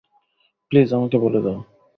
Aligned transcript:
Please 0.71 0.87
আমাকে 0.93 1.17
বলে 1.17 1.39
দাও। 1.45 1.59